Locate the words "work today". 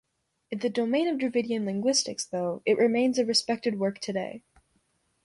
3.77-4.41